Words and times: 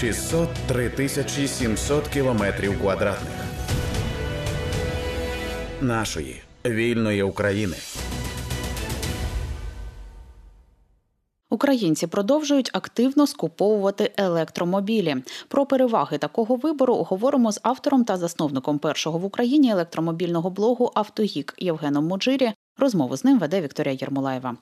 603 0.00 0.90
тисячі 0.90 1.48
700 1.48 2.08
кілометрів 2.08 2.80
квадратних 2.80 3.32
нашої 5.80 6.42
вільної 6.66 7.22
України. 7.22 7.76
Українці 11.50 12.06
продовжують 12.06 12.70
активно 12.72 13.26
скуповувати 13.26 14.12
електромобілі. 14.16 15.16
Про 15.48 15.66
переваги 15.66 16.18
такого 16.18 16.56
вибору 16.56 16.94
говоримо 16.94 17.52
з 17.52 17.60
автором 17.62 18.04
та 18.04 18.16
засновником 18.16 18.78
першого 18.78 19.18
в 19.18 19.24
Україні 19.24 19.70
електромобільного 19.70 20.50
блогу 20.50 20.92
Автогік 20.94 21.54
Євгеном 21.58 22.06
Муджирі. 22.06 22.52
Розмову 22.78 23.16
з 23.16 23.24
ним 23.24 23.38
веде 23.38 23.60
Вікторія 23.60 23.96
Єрмолаєва. 24.00 24.56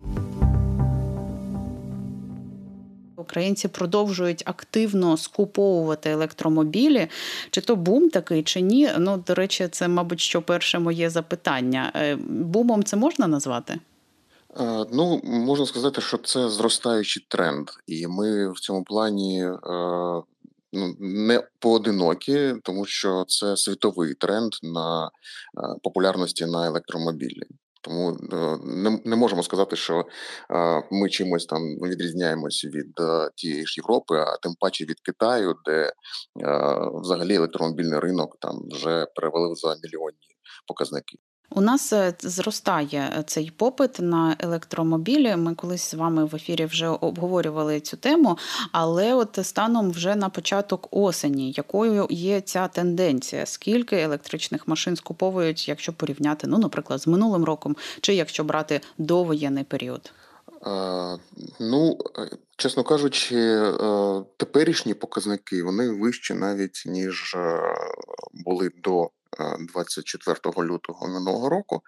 Українці 3.17 3.69
продовжують 3.69 4.43
активно 4.47 5.17
скуповувати 5.17 6.11
електромобілі. 6.11 7.09
Чи 7.51 7.61
то 7.61 7.77
бум 7.77 8.11
такий, 8.11 8.43
чи 8.43 8.61
ні? 8.61 8.91
Ну, 8.99 9.25
до 9.27 9.35
речі, 9.35 9.69
це, 9.69 9.89
мабуть, 9.89 10.21
що 10.21 10.43
перше 10.43 10.79
моє 10.79 11.11
запитання. 11.11 11.93
Е, 11.95 12.17
бумом 12.27 12.85
це 12.85 12.97
можна 12.97 13.27
назвати? 13.27 13.81
Е, 14.61 14.87
ну, 14.93 15.21
можна 15.25 15.67
сказати, 15.67 16.01
що 16.01 16.19
це 16.19 16.49
зростаючий 16.49 17.27
тренд, 17.29 17.69
і 17.87 18.07
ми 18.07 18.53
в 18.53 18.61
цьому 18.61 18.85
плані 18.85 19.45
е, 19.45 19.59
ну, 20.73 20.97
не 21.01 21.43
поодинокі, 21.59 22.55
тому 22.63 22.87
що 22.87 23.25
це 23.29 23.57
світовий 23.57 24.15
тренд 24.15 24.53
на 24.63 25.11
популярності 25.83 26.47
на 26.47 26.67
електромобілі. 26.67 27.43
Тому 27.81 28.19
е, 28.33 28.59
не 28.65 29.01
не 29.05 29.17
можемо 29.17 29.43
сказати, 29.43 29.77
що 29.77 30.05
е, 30.51 30.83
ми 30.91 31.09
чимось 31.09 31.47
там 31.47 31.63
відрізняємось 31.63 32.65
від 32.65 33.01
е, 33.01 33.31
тієї 33.37 33.67
ж 33.67 33.81
Європи, 33.81 34.15
а 34.15 34.37
тим 34.37 34.55
паче 34.61 34.85
від 34.85 35.01
Китаю, 35.01 35.55
де 35.65 35.93
взагалі 37.03 37.35
електромобільний 37.35 37.99
ринок 37.99 38.37
там 38.41 38.59
вже 38.71 39.07
перевалив 39.17 39.55
за 39.55 39.69
мільйонні 39.69 40.37
показники. 40.69 41.19
У 41.51 41.61
нас 41.61 41.93
е, 41.93 42.15
зростає 42.21 43.13
е, 43.19 43.23
цей 43.23 43.51
попит 43.51 43.99
на 44.01 44.37
електромобілі. 44.39 45.37
Ми 45.37 45.55
колись 45.55 45.91
з 45.91 45.95
вами 45.95 46.25
в 46.25 46.35
ефірі 46.35 46.65
вже 46.65 46.89
обговорювали 46.89 47.81
цю 47.81 47.97
тему, 47.97 48.39
але 48.73 49.15
от 49.15 49.39
станом 49.43 49.91
вже 49.91 50.17
на 50.17 50.29
початок 50.29 50.89
осені, 50.91 51.53
якою 51.53 52.07
є 52.11 52.41
ця 52.41 52.69
тенденція? 52.69 53.47
Скільки 53.47 53.97
електричних 53.97 54.69
машин 54.69 54.97
скуповують, 54.97 55.69
якщо 55.69 55.93
порівняти, 55.93 56.47
ну, 56.47 56.59
наприклад, 56.59 57.01
з 57.01 57.07
минулим 57.07 57.45
роком, 57.45 57.77
чи 58.01 58.15
якщо 58.15 58.45
брати 58.45 58.81
довоєнний 58.99 59.65
період? 59.65 60.13
Ну, 61.61 61.99
е, 62.19 62.31
чесно 62.57 62.85
кажучи, 62.85 63.37
теперішні 64.37 64.95
показники 64.95 65.63
вони 65.63 65.91
вищі 65.91 66.35
навіть 66.35 66.83
ніж 66.87 67.37
були 68.33 68.71
до 68.83 69.11
24 69.69 70.67
лютого 70.67 71.09
минулого 71.09 71.49
року. 71.49 71.83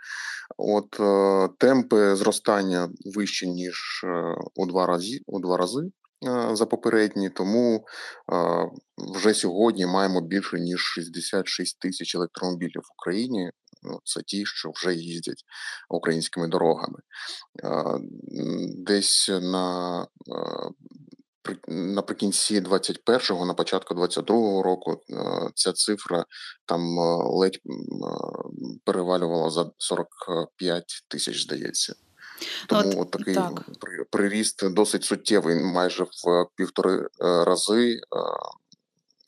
От 0.56 1.00
е, 1.00 1.48
темпи 1.58 2.16
зростання 2.16 2.88
вищі 3.16 3.48
ніж 3.48 4.04
е, 4.04 4.36
у 4.54 4.66
два 4.66 4.86
рази 4.86 5.20
у 5.26 5.40
два 5.40 5.56
рази. 5.56 5.90
Е, 6.26 6.56
за 6.56 6.66
попередні, 6.66 7.30
тому 7.30 7.84
вже 9.14 9.34
сьогодні 9.34 9.86
маємо 9.86 10.20
більше 10.20 10.60
ніж 10.60 10.80
66 10.80 11.78
тисяч 11.78 12.14
електромобілів 12.14 12.82
в 12.82 12.92
Україні. 12.98 13.50
Ну, 13.82 14.00
це 14.04 14.22
ті, 14.22 14.46
що 14.46 14.70
вже 14.74 14.94
їздять 14.94 15.44
українськими 15.88 16.48
дорогами. 16.48 16.98
Десь 18.76 19.28
на 19.28 20.06
наприкінці 21.68 22.60
21-го, 22.60 23.46
на 23.46 23.54
початку 23.54 23.94
22-го 23.94 24.62
року 24.62 25.00
е, 25.10 25.50
ця 25.54 25.72
цифра 25.72 26.24
там 26.66 26.98
е, 26.98 27.02
ледь 27.24 27.56
е, 27.56 27.70
перевалювала 28.84 29.50
за 29.50 29.70
45 29.78 31.04
тисяч, 31.08 31.42
здається. 31.42 31.94
Тому 32.66 33.00
от, 33.02 33.10
такий 33.10 33.34
так. 33.34 33.64
приріст 34.10 34.70
досить 34.70 35.04
суттєвий, 35.04 35.54
майже 35.54 36.04
в 36.04 36.46
півтори 36.56 37.08
рази 37.20 38.00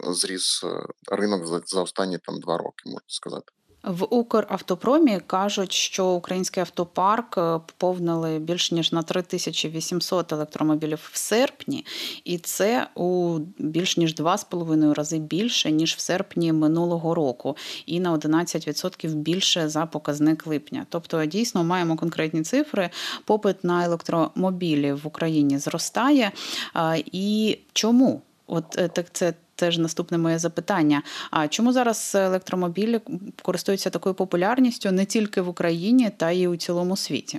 зріс 0.00 0.64
ринок 1.12 1.46
за, 1.46 1.60
за 1.66 1.82
останні 1.82 2.18
там 2.18 2.40
два 2.40 2.58
роки, 2.58 2.82
можна 2.84 3.00
сказати. 3.06 3.52
В 3.82 4.04
Укравтопромі 4.04 5.20
кажуть, 5.26 5.72
що 5.72 6.06
український 6.06 6.60
автопарк 6.60 7.38
е, 7.38 7.40
поповнили 7.66 8.38
більш 8.38 8.72
ніж 8.72 8.92
на 8.92 9.02
3800 9.02 10.32
електромобілів 10.32 11.10
в 11.12 11.16
серпні, 11.16 11.86
і 12.24 12.38
це 12.38 12.86
у 12.94 13.38
більш 13.58 13.96
ніж 13.96 14.14
2,5 14.14 14.94
рази 14.94 15.18
більше 15.18 15.70
ніж 15.70 15.94
в 15.94 16.00
серпні 16.00 16.52
минулого 16.52 17.14
року, 17.14 17.56
і 17.86 18.00
на 18.00 18.14
11% 18.14 19.14
більше 19.14 19.68
за 19.68 19.86
показник 19.86 20.46
липня. 20.46 20.86
Тобто, 20.88 21.24
дійсно 21.24 21.64
маємо 21.64 21.96
конкретні 21.96 22.42
цифри. 22.42 22.90
Попит 23.24 23.64
на 23.64 23.84
електромобілі 23.84 24.92
в 24.92 25.06
Україні 25.06 25.58
зростає. 25.58 26.32
І 27.12 27.58
чому? 27.72 28.22
От 28.46 28.78
е, 28.78 28.88
так 28.88 29.06
це 29.12 29.34
теж 29.60 29.78
наступне 29.78 30.18
моє 30.18 30.38
запитання. 30.38 31.02
А 31.30 31.48
чому 31.48 31.72
зараз 31.72 32.12
електромобілі 32.14 33.00
користуються 33.42 33.90
такою 33.90 34.14
популярністю 34.14 34.92
не 34.92 35.04
тільки 35.04 35.40
в 35.40 35.48
Україні, 35.48 36.10
та 36.16 36.30
й 36.30 36.46
у 36.46 36.56
цілому 36.56 36.96
світі? 36.96 37.38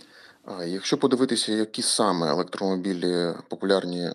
Якщо 0.68 0.98
подивитися, 0.98 1.52
які 1.52 1.82
саме 1.82 2.30
електромобілі 2.30 3.34
популярні 3.50 4.10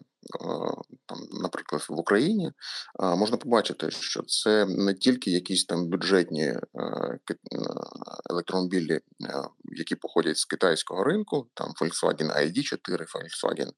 там, 1.07 1.19
наприклад, 1.43 1.87
в 1.89 1.99
Україні, 1.99 2.53
можна 2.99 3.37
побачити, 3.37 3.91
що 3.91 4.23
це 4.23 4.67
не 4.67 4.95
тільки 4.95 5.31
якісь 5.31 5.65
там 5.65 5.89
бюджетні 5.89 6.43
е, 6.45 6.61
електромобілі, 8.31 8.93
е, 8.93 9.01
які 9.65 9.95
походять 9.95 10.39
з 10.39 10.45
китайського 10.45 11.05
ринку, 11.05 11.47
там 11.55 11.73
Volkswagen 11.81 12.37
ID4, 12.43 12.99
Volkswagen 12.99 13.71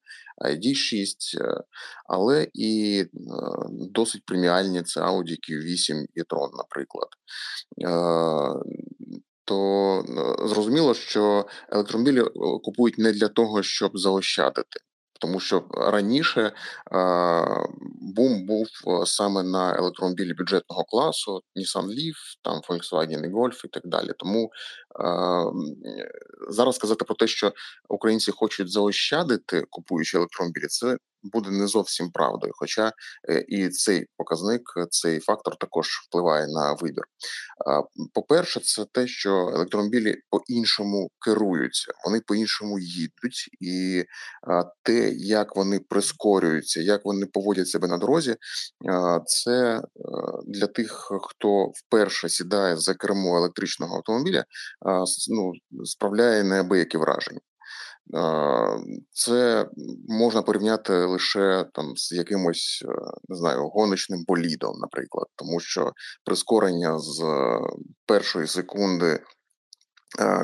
ID6, 0.45 1.41
е, 1.41 1.63
але 2.07 2.47
і 2.53 3.05
досить 3.71 4.25
преміальні 4.25 4.83
це 4.83 5.01
Audi 5.01 5.37
Q8 5.49 6.05
і 6.15 6.21
Tron, 6.21 6.49
наприклад. 6.57 7.07
То 9.45 10.03
зрозуміло, 10.45 10.93
що 10.93 11.45
електромобілі 11.69 12.23
купують 12.63 12.97
не 12.97 13.11
для 13.11 13.27
того, 13.27 13.63
щоб 13.63 13.97
заощадити. 13.97 14.79
Тому 15.19 15.39
що 15.39 15.65
раніше 15.71 16.51
бум 18.01 18.45
був 18.45 18.67
саме 19.05 19.43
на 19.43 19.75
електромобілі 19.75 20.33
бюджетного 20.33 20.83
класу, 20.83 21.41
Nissan 21.55 21.85
Leaf, 21.85 22.15
там 22.43 22.61
Volkswagen 22.69 23.31
Golf 23.31 23.65
і 23.65 23.67
так 23.67 23.83
далі. 23.85 24.11
Тому 24.17 24.51
зараз 26.49 26.75
сказати 26.75 27.05
про 27.05 27.15
те, 27.15 27.27
що 27.27 27.53
українці 27.89 28.31
хочуть 28.31 28.71
заощадити, 28.71 29.63
купуючи 29.69 30.17
електромобілі, 30.17 30.67
це 30.67 30.97
буде 31.23 31.49
не 31.49 31.67
зовсім 31.67 32.11
правдою. 32.11 32.53
Хоча 32.55 32.93
е, 33.29 33.45
і 33.47 33.69
цей 33.69 34.05
показник, 34.17 34.61
цей 34.89 35.19
фактор 35.19 35.55
також 35.55 35.87
впливає 36.07 36.47
на 36.47 36.73
вибір. 36.73 37.03
По-перше, 38.13 38.59
це 38.59 38.85
те, 38.91 39.07
що 39.07 39.31
електромобілі 39.31 40.15
по-іншому 40.29 41.09
керуються, 41.25 41.91
вони 42.05 42.21
по-іншому 42.21 42.79
їдуть, 42.79 43.49
і 43.61 44.03
те, 44.83 45.09
як 45.11 45.55
вони 45.55 45.79
прискорюються, 45.79 46.81
як 46.81 47.05
вони 47.05 47.25
поводять 47.25 47.67
себе 47.67 47.87
на 47.87 47.97
дорозі, 47.97 48.35
це 49.25 49.77
е, 49.77 49.81
для 50.47 50.67
тих, 50.67 51.11
хто 51.23 51.65
вперше 51.65 52.29
сідає 52.29 52.77
за 52.77 52.93
кермо 52.93 53.37
електричного 53.37 53.95
автомобіля, 53.95 54.45
ну 55.29 55.53
справляє 55.85 56.43
неабиякі 56.43 56.97
враження. 56.97 57.39
Це 59.11 59.69
можна 60.07 60.41
порівняти 60.41 60.93
лише 60.93 61.65
там 61.73 61.93
з 61.95 62.11
якимось 62.11 62.83
е, 62.85 62.91
не 63.29 63.35
знаю 63.35 63.69
гоночним 63.69 64.23
болідом, 64.27 64.79
наприклад, 64.79 65.27
тому 65.35 65.59
що 65.59 65.91
прискорення 66.25 66.99
з 66.99 67.21
е, 67.21 67.59
першої 68.05 68.47
секунди 68.47 69.19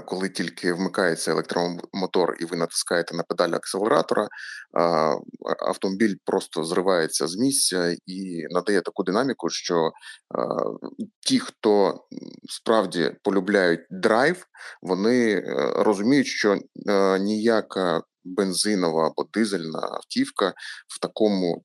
коли 0.05 0.29
тільки 0.29 0.73
вмикається 0.73 1.31
електромотор 1.31 2.37
і 2.39 2.45
ви 2.45 2.57
натискаєте 2.57 3.15
на 3.15 3.23
педаль 3.23 3.51
акселератора, 3.51 4.27
автомобіль 5.67 6.15
просто 6.25 6.63
зривається 6.63 7.27
з 7.27 7.37
місця 7.37 7.95
і 8.05 8.45
надає 8.49 8.81
таку 8.81 9.03
динаміку, 9.03 9.49
що 9.49 9.91
ті, 11.27 11.39
хто 11.39 11.99
справді 12.49 13.11
полюбляють 13.23 13.81
драйв, 13.89 14.45
вони 14.81 15.31
е, 15.31 15.43
розуміють, 15.75 16.27
що 16.27 16.57
е, 16.87 17.19
ніяка 17.19 18.01
бензинова 18.23 19.07
або 19.07 19.29
дизельна 19.33 19.79
автівка 19.79 20.53
в 20.87 20.99
такому 20.99 21.63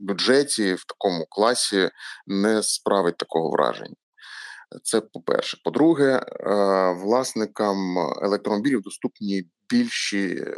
бюджеті, 0.00 0.74
в 0.74 0.84
такому 0.84 1.26
класі 1.30 1.90
не 2.26 2.62
справить 2.62 3.16
такого 3.16 3.50
враження. 3.50 3.94
Це 4.82 5.00
по-перше. 5.00 5.58
По-друге, 5.64 6.04
е, 6.12 6.22
власникам 6.92 7.98
електромобілів 8.22 8.82
доступні 8.82 9.42
більші 9.70 10.44
е, 10.46 10.54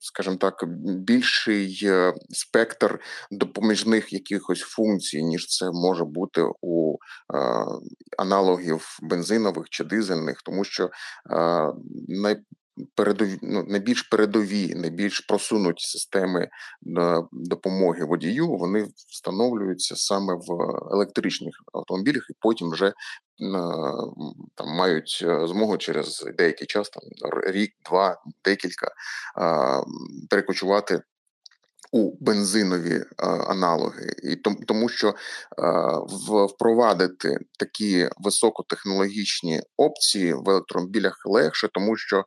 скажімо 0.00 0.36
так, 0.36 0.64
більший 0.98 1.80
е, 1.82 2.14
спектр 2.30 3.00
допоміжних 3.30 4.12
якихось 4.12 4.60
функцій, 4.60 5.24
ніж 5.24 5.46
це 5.46 5.70
може 5.72 6.04
бути 6.04 6.44
у 6.60 6.96
аналогів 8.18 8.98
бензинових 9.02 9.68
чи 9.70 9.84
дизельних, 9.84 10.42
тому 10.42 10.64
що 10.64 10.90
най 12.08 12.36
передові 12.94 13.38
ну, 13.42 13.64
найбільш 13.68 14.02
передові, 14.02 14.74
найбільш 14.74 15.20
просунуті 15.20 15.86
системи 15.86 16.48
допомоги 17.32 18.04
водію, 18.04 18.48
вони 18.48 18.88
встановлюються 19.08 19.96
саме 19.96 20.34
в 20.34 20.52
електричних 20.92 21.54
автомобілях, 21.72 22.26
і 22.30 22.34
потім 22.40 22.70
вже 22.70 22.92
там 24.54 24.68
мають 24.68 25.20
е, 25.22 25.46
змогу 25.46 25.78
через 25.78 26.24
деякий 26.38 26.66
час, 26.66 26.90
там 26.90 27.02
рік, 27.46 27.70
два, 27.84 28.22
декілька 28.44 28.88
перекочувати 30.30 31.02
у 31.94 32.16
бензинові 32.20 33.04
аналоги, 33.48 34.12
і 34.22 34.36
тому, 34.66 34.88
що 34.88 35.14
впровадити 36.48 37.38
такі 37.58 38.08
високотехнологічні 38.18 39.60
опції 39.76 40.34
в 40.34 40.50
електромобілях 40.50 41.22
легше, 41.24 41.68
тому 41.72 41.96
що, 41.96 42.24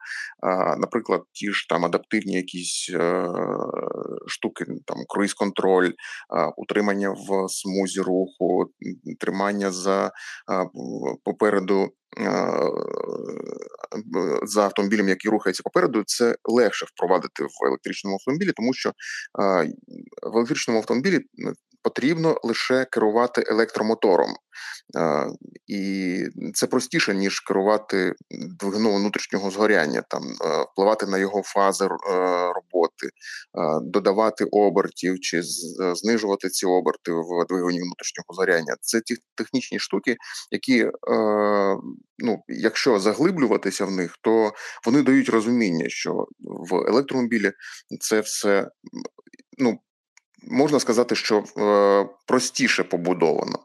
наприклад, 0.78 1.22
ті 1.32 1.52
ж 1.52 1.70
там 1.70 1.86
адаптивні 1.86 2.34
якісь 2.34 2.92
е, 2.94 3.28
штуки, 4.28 4.66
там 4.86 4.98
круїз-контроль, 5.08 5.92
утримання 6.58 7.10
в 7.10 7.50
смузі 7.50 8.02
руху, 8.02 8.66
тримання 9.20 9.72
за 9.72 10.12
попереду 11.24 11.90
за 14.44 14.64
автомобілем, 14.64 15.10
який 15.10 15.32
рухається 15.32 15.64
попереду, 15.64 16.04
це 16.06 16.36
легше 16.44 16.86
впровадити 16.90 17.44
в 17.44 17.68
електричному 17.68 18.16
автомобілі, 18.16 18.52
тому 18.52 18.74
що 18.74 18.92
в 20.24 20.36
електричному 20.36 20.80
автомобілі 20.80 21.20
потрібно 21.88 22.40
лише 22.44 22.86
керувати 22.86 23.44
електромотором, 23.48 24.34
і 25.68 26.24
це 26.54 26.68
простіше 26.68 27.16
ніж 27.16 27.40
керувати 27.40 28.14
двигуном 28.60 28.96
внутрішнього 28.96 29.52
згоряння, 29.52 30.04
там 30.10 30.22
впливати 30.74 31.06
на 31.06 31.18
його 31.18 31.42
фази 31.44 31.86
е, 31.86 31.90
роботи, 32.54 33.10
додавати 33.82 34.46
обертів 34.52 35.20
чи 35.20 35.42
знижувати 35.94 36.50
ці 36.50 36.66
оберти 36.66 37.12
в 37.12 37.46
двигуні 37.50 37.82
внутрішнього 37.82 38.34
згоряння. 38.34 38.76
Це 38.82 39.02
ті 39.02 39.16
технічні 39.36 39.80
штуки, 39.80 40.18
які 40.52 40.80
е, 40.80 40.92
ну, 42.18 42.44
якщо 42.48 43.00
заглиблюватися 43.00 43.86
в 43.86 43.92
них, 43.92 44.18
то 44.22 44.52
вони 44.86 45.02
дають 45.02 45.30
розуміння, 45.30 45.86
що 45.90 46.28
в 46.40 46.76
електромобілі 46.90 47.52
це 48.00 48.20
все 48.20 48.70
ну 49.58 49.80
можна 50.52 50.80
сказати, 50.80 51.16
що 51.16 51.44
е, 51.58 52.10
простіше 52.28 52.84
побудовано. 52.84 53.60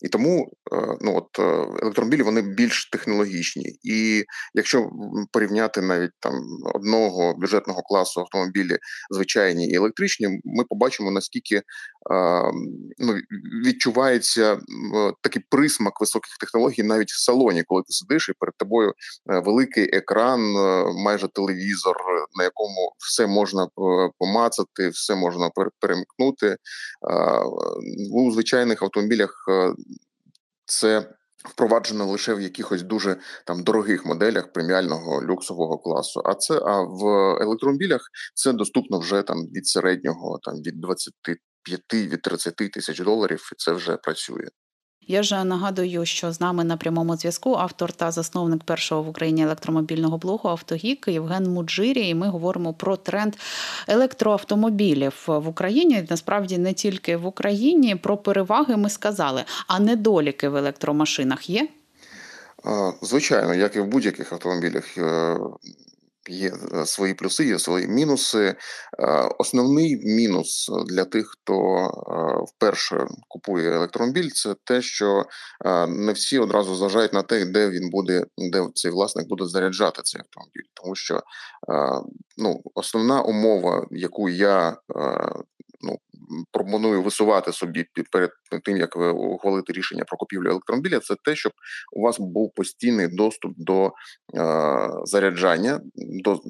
І 0.00 0.08
тому 0.08 0.52
е, 0.72 0.96
ну 1.00 1.16
от 1.16 1.38
е, 1.38 1.42
електромобілі 1.82 2.22
вони 2.22 2.42
більш 2.42 2.90
технологічні. 2.90 3.78
І 3.82 4.24
якщо 4.54 4.90
порівняти 5.32 5.80
навіть 5.82 6.10
там 6.20 6.32
одного 6.74 7.34
бюджетного 7.34 7.82
класу 7.82 8.20
автомобілі 8.20 8.78
звичайні 9.10 9.68
і 9.68 9.74
електричні, 9.74 10.28
ми 10.44 10.64
побачимо 10.64 11.10
наскільки 11.10 11.62
ну, 12.98 13.14
відчувається 13.64 14.60
такий 15.22 15.42
присмак 15.50 16.00
високих 16.00 16.36
технологій 16.40 16.82
навіть 16.82 17.10
в 17.10 17.24
салоні, 17.24 17.62
коли 17.62 17.82
ти 17.82 17.92
сидиш 17.92 18.28
і 18.28 18.32
перед 18.38 18.56
тобою 18.56 18.92
великий 19.26 19.96
екран, 19.96 20.40
майже 21.04 21.28
телевізор, 21.28 21.96
на 22.38 22.44
якому 22.44 22.92
все 22.98 23.26
можна 23.26 23.68
помацати, 24.18 24.88
все 24.88 25.14
можна 25.14 25.50
перемкнути. 25.80 26.56
У 28.12 28.32
звичайних 28.32 28.82
автомобілях 28.82 29.44
це 30.64 31.16
впроваджено 31.46 32.06
лише 32.06 32.34
в 32.34 32.40
якихось 32.40 32.82
дуже 32.82 33.16
там 33.46 33.62
дорогих 33.62 34.06
моделях 34.06 34.52
преміального 34.52 35.22
люксового 35.22 35.78
класу. 35.78 36.22
А 36.24 36.34
це 36.34 36.54
а 36.54 36.80
в 36.80 37.04
електромобілях 37.42 38.00
це 38.34 38.52
доступно 38.52 38.98
вже 38.98 39.22
там 39.22 39.46
від 39.46 39.66
середнього, 39.66 40.38
там 40.42 40.54
від 40.54 40.80
25 41.66 42.12
від 42.12 42.22
30 42.22 42.56
тисяч 42.56 43.00
доларів, 43.00 43.50
і 43.52 43.54
це 43.58 43.72
вже 43.72 43.96
працює. 43.96 44.48
Я 45.08 45.22
ж 45.22 45.44
нагадую, 45.44 46.06
що 46.06 46.32
з 46.32 46.40
нами 46.40 46.64
на 46.64 46.76
прямому 46.76 47.16
зв'язку 47.16 47.54
автор 47.54 47.92
та 47.92 48.10
засновник 48.10 48.64
першого 48.64 49.02
в 49.02 49.08
Україні 49.08 49.42
електромобільного 49.42 50.18
блогу 50.18 50.48
Автогік 50.48 51.08
Євген 51.08 51.44
Муджирі. 51.44 52.08
І 52.08 52.14
ми 52.14 52.28
говоримо 52.28 52.74
про 52.74 52.96
тренд 52.96 53.34
електроавтомобілів 53.88 55.22
в 55.26 55.48
Україні. 55.48 56.06
Насправді 56.10 56.58
не 56.58 56.72
тільки 56.72 57.16
в 57.16 57.26
Україні. 57.26 57.96
Про 57.96 58.16
переваги 58.16 58.76
ми 58.76 58.90
сказали, 58.90 59.44
а 59.66 59.80
недоліки 59.80 60.48
в 60.48 60.56
електромашинах 60.56 61.50
є. 61.50 61.68
Звичайно, 63.02 63.54
як 63.54 63.76
і 63.76 63.80
в 63.80 63.86
будь-яких 63.86 64.32
автомобілях, 64.32 64.98
е, 64.98 65.38
Є 66.28 66.52
е, 66.74 66.86
свої 66.86 67.14
плюси, 67.14 67.44
є 67.44 67.58
свої 67.58 67.88
мінуси. 67.88 68.44
Е, 68.46 68.56
основний 69.38 69.96
мінус 69.96 70.70
для 70.86 71.04
тих, 71.04 71.26
хто 71.30 71.54
е, 71.54 72.44
вперше 72.48 73.06
купує 73.28 73.72
електромобіль, 73.72 74.30
це 74.30 74.54
те, 74.64 74.82
що 74.82 75.24
не 75.88 76.12
всі 76.12 76.38
одразу 76.38 76.74
зважають 76.74 77.12
на 77.12 77.22
те, 77.22 77.44
де 77.44 77.70
він 77.70 77.90
буде, 77.90 78.24
де 78.38 78.68
цей 78.74 78.90
власник 78.90 79.28
буде 79.28 79.46
заряджати 79.46 80.02
цей 80.04 80.20
автомобіль, 80.20 80.68
тому 80.74 80.94
що 80.94 81.20
ну, 82.36 82.60
основна 82.74 83.22
умова, 83.22 83.86
яку 83.90 84.28
я 84.28 84.76
пропоную 86.52 87.02
висувати 87.02 87.52
собі 87.52 87.86
перед 88.12 88.30
тим, 88.64 88.76
як 88.76 88.96
ви 88.96 89.10
ухвалити 89.10 89.72
рішення 89.72 90.04
про 90.04 90.16
купівлю 90.16 90.50
електромобіля, 90.50 91.00
це 91.00 91.14
те, 91.24 91.36
щоб 91.36 91.52
у 91.92 92.02
вас 92.02 92.18
був 92.20 92.54
постійний 92.54 93.08
доступ 93.08 93.52
до 93.56 93.86
е, 93.86 93.92
заряджання, 95.04 95.80
до 95.96 96.40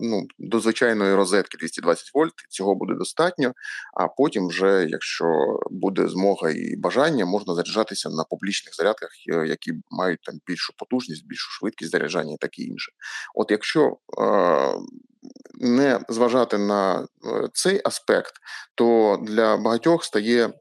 ну, 0.00 0.26
до 0.38 0.60
звичайної 0.60 1.14
розетки 1.14 1.58
220 1.58 2.10
вольт. 2.14 2.32
Цього 2.50 2.74
буде 2.74 2.94
достатньо. 2.94 3.52
А 3.94 4.08
потім, 4.08 4.48
вже 4.48 4.86
якщо 4.88 5.24
буде 5.70 6.08
змога 6.08 6.50
і 6.50 6.76
бажання, 6.76 7.26
можна 7.26 7.54
заряджатися 7.54 8.10
на 8.10 8.24
публічних 8.24 8.74
зарядках, 8.74 9.10
е, 9.32 9.46
які 9.46 9.72
мають 9.90 10.20
там 10.22 10.34
більшу 10.46 10.72
потужність, 10.78 11.26
більшу 11.26 11.50
швидкість 11.50 11.90
заряджання, 11.90 12.32
і 12.32 12.36
таке 12.36 12.62
інше. 12.62 12.92
От 13.34 13.50
якщо 13.50 13.96
е, 14.18 14.72
не 15.60 16.00
зважати 16.08 16.58
на 16.58 17.00
е, 17.00 17.04
цей 17.52 17.80
аспект, 17.84 18.32
то 18.74 19.18
для 19.22 19.56
багатьох 19.56 20.04
стає. 20.04 20.52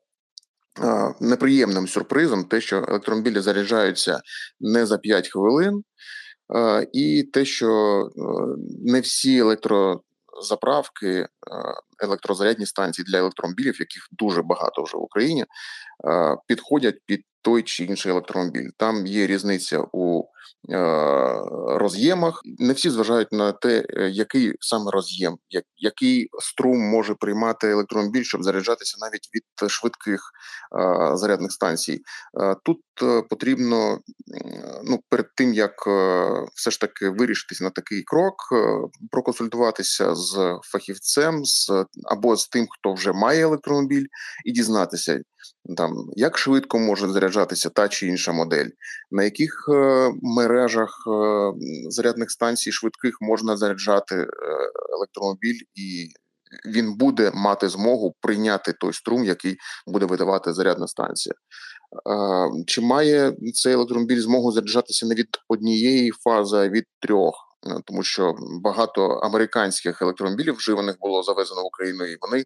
Е, 0.84 1.14
неприємним 1.20 1.88
сюрпризом 1.88 2.44
те, 2.44 2.62
що 2.62 2.86
електромобілі 2.88 3.40
заряджаються 3.40 4.22
не 4.60 4.86
за 4.86 4.98
5 4.98 5.30
хвилин, 5.30 5.84
е, 6.56 6.88
і 6.94 7.24
те, 7.34 7.46
що 7.46 8.04
не 8.86 9.00
всі 9.00 9.38
електрозаправки, 9.38 11.28
електрозарядні 12.04 12.66
станції 12.66 13.06
для 13.06 13.18
електромобілів, 13.18 13.80
яких 13.80 14.08
дуже 14.12 14.42
багато 14.42 14.84
вже 14.84 14.98
в 14.98 15.02
Україні, 15.02 15.46
підходять 16.48 16.96
під 17.06 17.22
той 17.42 17.64
чи 17.64 17.84
інший 17.84 18.12
електромобіль. 18.12 18.70
Там 18.78 19.06
є 19.06 19.28
різниця 19.28 19.84
у 19.92 20.26
Е, 20.70 20.78
роз'ємах. 21.78 22.42
Не 22.60 22.74
всі 22.74 22.90
зважають 22.90 23.32
на 23.32 23.52
те, 23.52 23.86
е, 23.90 24.10
який 24.10 24.54
саме 24.60 24.92
роз'єм, 24.92 25.38
який 25.78 26.30
струм 26.40 26.80
може 26.80 27.16
приймати 27.16 27.68
електромобіль, 27.68 28.24
щоб 28.24 28.44
заряджатися 28.44 28.98
навіть 29.00 29.30
від 29.36 29.70
швидких 29.70 30.22
е, 30.80 31.18
зарядних 31.18 31.52
станцій. 31.52 32.02
Тут 32.66 32.80
потрібно 33.30 34.00
ну 34.84 35.00
перед 35.10 35.26
тим 35.36 35.54
як 35.54 35.88
все 36.56 36.72
ж 36.72 36.82
таки 36.82 37.10
вирішитись 37.10 37.62
на 37.62 37.70
такий 37.70 38.04
крок, 38.04 38.36
проконсультуватися 39.12 40.16
з 40.16 40.60
фахівцем, 40.64 41.46
з 41.46 41.86
або 42.04 42.36
з 42.36 42.48
тим, 42.48 42.68
хто 42.70 42.94
вже 42.94 43.14
має 43.14 43.44
електромобіль, 43.44 44.06
і 44.46 44.52
дізнатися 44.52 45.22
там 45.78 45.94
як 46.16 46.38
швидко 46.38 46.80
може 46.80 47.10
заряджатися 47.10 47.70
та 47.70 47.88
чи 47.88 48.08
інша 48.08 48.32
модель, 48.32 48.70
на 49.12 49.24
яких 49.24 49.70
мережах 50.22 51.04
е, 51.08 51.52
зарядних 51.90 52.32
станцій 52.32 52.72
швидких 52.72 53.18
можна 53.22 53.58
заряджати 53.58 54.16
е, 54.16 54.28
електромобіль, 54.98 55.60
і 55.76 56.08
він 56.66 56.98
буде 56.98 57.32
мати 57.34 57.70
змогу 57.70 58.16
прийняти 58.22 58.74
той 58.74 58.94
струм, 58.94 59.24
який 59.24 59.58
буде 59.88 60.06
видавати 60.06 60.54
зарядна 60.54 60.88
станція. 60.88 61.34
Е, 61.36 62.64
чи 62.68 62.82
має 62.82 63.36
цей 63.54 63.74
електромобіль 63.74 64.20
змогу 64.20 64.52
заряджатися 64.52 65.06
не 65.06 65.16
від 65.16 65.28
однієї 65.48 66.12
фази, 66.12 66.58
а 66.58 66.70
від 66.70 66.86
трьох? 67.02 67.51
Тому 67.86 68.04
що 68.04 68.36
багато 68.64 69.08
американських 69.08 70.02
електромобілів 70.02 70.56
вживаних 70.56 70.96
було 71.00 71.24
завезено 71.24 71.62
в 71.62 71.66
Україну, 71.66 72.06
і 72.06 72.18
вони 72.22 72.44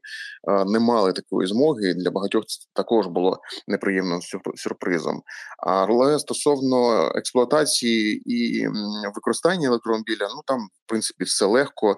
не 0.65 0.79
мали 0.79 1.13
такої 1.13 1.47
змоги. 1.47 1.93
Для 1.93 2.11
багатьох 2.11 2.45
це 2.45 2.67
також 2.73 3.07
було 3.07 3.39
неприємним 3.67 4.19
сюрпризом. 4.55 5.21
Але 5.57 6.19
стосовно 6.19 7.07
експлуатації 7.15 8.21
і 8.25 8.67
використання 9.15 9.67
електромобіля, 9.67 10.27
ну 10.35 10.41
там 10.45 10.59
в 10.59 10.89
принципі 10.89 11.23
все 11.23 11.45
легко, 11.45 11.97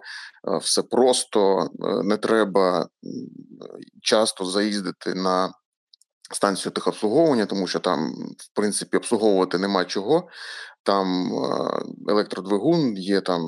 все 0.61 0.81
просто 0.83 1.69
не 2.03 2.17
треба 2.17 2.87
часто 4.01 4.45
заїздити 4.45 5.13
на 5.13 5.53
станцію 6.31 6.71
техобслуговування, 6.71 7.45
тому 7.45 7.67
що 7.67 7.79
там, 7.79 8.13
в 8.37 8.55
принципі, 8.55 8.97
обслуговувати 8.97 9.57
нема 9.57 9.85
чого. 9.85 10.29
Там 10.87 11.31
електродвигун, 12.07 12.97
є 12.97 13.21
там 13.21 13.47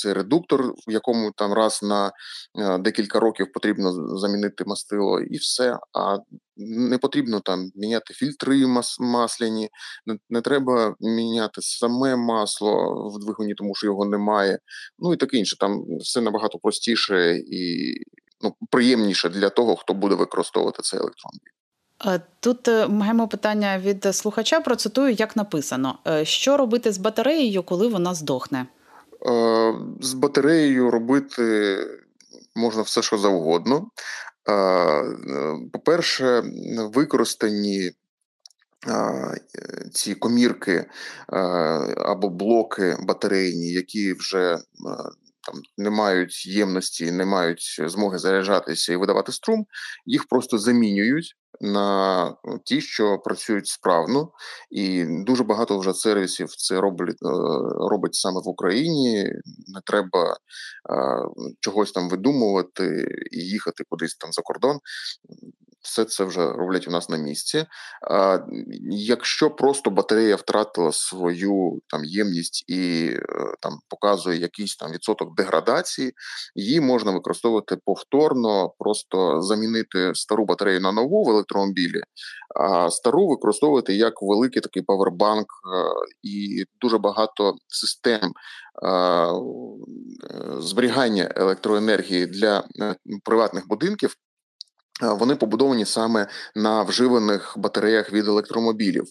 цей 0.00 0.12
редуктор, 0.12 0.74
в 0.88 0.92
якому 0.92 1.32
там 1.36 1.52
раз 1.52 1.80
на 1.82 2.12
декілька 2.78 3.20
років 3.20 3.52
потрібно 3.52 4.18
замінити 4.18 4.64
мастило, 4.66 5.20
і 5.20 5.36
все. 5.36 5.78
А 5.92 6.18
не 6.56 6.98
потрібно 6.98 7.40
там 7.40 7.70
міняти 7.74 8.14
фільтри 8.14 8.66
масляні, 9.00 9.70
не, 10.06 10.18
не 10.30 10.40
треба 10.40 10.96
міняти 11.00 11.62
саме 11.62 12.16
масло 12.16 13.04
в 13.14 13.24
двигуні, 13.24 13.54
тому 13.54 13.74
що 13.74 13.86
його 13.86 14.04
немає. 14.04 14.58
Ну 14.98 15.12
і 15.12 15.16
таке 15.16 15.36
інше. 15.36 15.56
Там 15.58 15.84
все 15.98 16.20
набагато 16.20 16.58
простіше 16.58 17.36
і 17.36 17.94
ну, 18.40 18.54
приємніше 18.70 19.28
для 19.28 19.50
того, 19.50 19.76
хто 19.76 19.94
буде 19.94 20.14
використовувати 20.14 20.82
цей 20.82 21.00
електромобіль. 21.00 21.59
Е, 22.06 22.20
тут 22.40 22.68
е, 22.68 22.88
маємо 22.88 23.28
питання 23.28 23.78
від 23.78 24.08
слухача. 24.12 24.60
Процитую, 24.60 25.12
як 25.12 25.36
написано: 25.36 25.98
е, 26.06 26.24
що 26.24 26.56
робити 26.56 26.92
з 26.92 26.98
батареєю, 26.98 27.62
коли 27.62 27.88
вона 27.88 28.14
здохне? 28.14 28.66
З 30.00 30.12
батареєю 30.12 30.90
робити 30.90 31.76
можна 32.54 32.82
все, 32.82 33.02
що 33.02 33.18
завгодно. 33.18 33.90
По-перше, 35.72 36.42
використані 36.94 37.90
ці 39.92 40.14
комірки 40.14 40.84
або 41.96 42.28
блоки 42.28 42.96
батарейні, 43.02 43.68
які 43.68 44.12
вже 44.12 44.58
там 45.46 45.62
не 45.78 45.90
мають 45.90 46.46
ємності, 46.46 47.12
не 47.12 47.24
мають 47.24 47.76
змоги 47.86 48.18
заряджатися 48.18 48.92
і 48.92 48.96
видавати 48.96 49.32
струм, 49.32 49.66
їх 50.06 50.28
просто 50.28 50.58
замінюють 50.58 51.36
на 51.60 52.34
ті, 52.64 52.80
що 52.80 53.18
працюють 53.18 53.66
справно, 53.66 54.32
і 54.70 55.04
дуже 55.08 55.44
багато 55.44 55.78
вже 55.78 55.94
сервісів 55.94 56.48
це 56.48 56.80
роблять 56.80 57.16
е, 57.22 57.28
робить 57.90 58.14
саме 58.14 58.40
в 58.40 58.48
Україні. 58.48 59.24
Не 59.66 59.80
треба 59.86 60.36
а, 60.90 61.24
чогось 61.60 61.92
там 61.92 62.08
видумувати 62.08 63.08
і 63.30 63.38
їхати 63.38 63.84
кудись 63.88 64.16
там 64.16 64.32
за 64.32 64.42
кордон 64.42 64.78
все 65.82 66.04
це 66.04 66.24
вже 66.24 66.52
роблять 66.52 66.88
у 66.88 66.90
нас 66.90 67.08
на 67.08 67.16
місці. 67.16 67.66
Якщо 68.90 69.50
просто 69.50 69.90
батарея 69.90 70.36
втратила 70.36 70.92
свою 70.92 71.80
там 71.86 72.04
ємність 72.04 72.64
і 72.68 73.10
е, 73.12 73.54
там 73.60 73.78
показує 73.88 74.38
якийсь 74.38 74.76
там 74.76 74.92
відсоток 74.92 75.34
деградації, 75.34 76.12
її 76.54 76.80
можна 76.80 77.12
використовувати 77.12 77.78
повторно, 77.84 78.72
просто 78.78 79.42
замінити 79.42 80.14
стару 80.14 80.44
батарею 80.44 80.80
на 80.80 80.92
нову 80.92 81.24
в 81.24 81.30
електромобілі, 81.30 82.02
а 82.60 82.90
стару 82.90 83.28
використовувати 83.28 83.94
як 83.94 84.22
великий 84.22 84.62
такий 84.62 84.82
павербанк 84.82 85.46
е, 85.46 85.90
і 86.22 86.64
дуже 86.80 86.98
багато 86.98 87.54
систем. 87.68 88.32
Е, 88.82 89.28
зберігання 90.58 91.32
електроенергії 91.36 92.26
для 92.26 92.64
приватних 93.24 93.68
будинків 93.68 94.16
вони 95.00 95.36
побудовані 95.36 95.84
саме 95.84 96.26
на 96.54 96.82
вживаних 96.82 97.54
батареях 97.56 98.12
від 98.12 98.28
електромобілів, 98.28 99.04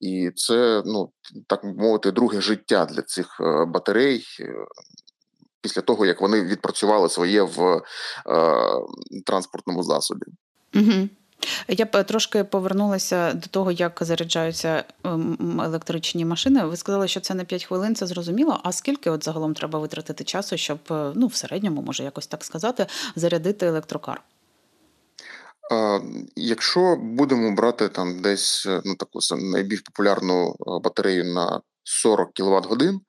і 0.00 0.30
це 0.36 0.82
ну 0.86 1.10
так 1.46 1.64
мовити, 1.64 2.10
друге 2.10 2.40
життя 2.40 2.84
для 2.84 3.02
цих 3.02 3.40
е, 3.40 3.64
батарей. 3.64 4.24
Е, 4.40 4.54
після 5.60 5.82
того 5.82 6.06
як 6.06 6.20
вони 6.20 6.42
відпрацювали 6.42 7.08
своє 7.08 7.42
в 7.42 7.60
е, 7.66 7.82
транспортному 9.26 9.82
засобі, 9.82 10.26
Угу. 10.74 11.08
я 11.68 11.84
б 11.84 12.04
трошки 12.04 12.44
повернулася 12.44 13.32
до 13.32 13.46
того, 13.46 13.72
як 13.72 13.98
заряджаються 14.00 14.84
електричні 15.64 16.24
машини. 16.24 16.64
Ви 16.64 16.76
сказали, 16.76 17.08
що 17.08 17.20
це 17.20 17.34
на 17.34 17.44
5 17.44 17.64
хвилин, 17.64 17.94
це 17.94 18.06
зрозуміло. 18.06 18.60
А 18.62 18.72
скільки 18.72 19.10
от 19.10 19.24
загалом 19.24 19.54
треба 19.54 19.78
витратити 19.78 20.24
часу, 20.24 20.56
щоб 20.56 20.78
ну 21.14 21.26
в 21.26 21.34
середньому, 21.34 21.82
може 21.82 22.04
якось 22.04 22.26
так 22.26 22.44
сказати, 22.44 22.86
зарядити 23.16 23.66
електрокар? 23.66 24.22
Якщо 26.36 26.96
будемо 26.96 27.54
брати 27.54 27.88
там 27.88 28.22
десь 28.22 28.66
е, 28.66 28.82
ну 28.84 28.94
таку 28.94 29.18
найбільш 29.36 29.80
популярну 29.80 30.48
е, 30.48 30.54
батарею 30.84 31.24
на 31.24 31.60
40 31.84 32.32
кВт 32.34 32.66
годин, 32.66 33.00